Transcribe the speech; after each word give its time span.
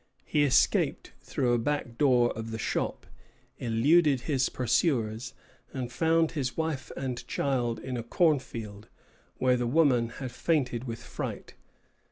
He 0.25 0.41
escaped 0.41 1.11
through 1.19 1.53
a 1.53 1.59
back 1.59 1.95
door 1.99 2.31
of 2.31 2.49
the 2.49 2.57
shop, 2.57 3.05
eluded 3.59 4.21
his 4.21 4.49
pursuers, 4.49 5.35
and 5.73 5.91
found 5.91 6.31
his 6.31 6.57
wife 6.57 6.91
and 6.97 7.23
child 7.27 7.77
in 7.77 7.95
a 7.97 8.01
cornfield, 8.03 8.89
where 9.35 9.57
the 9.57 9.67
woman 9.67 10.09
had 10.09 10.31
fainted 10.31 10.85
with 10.85 11.03
fright. 11.03 11.53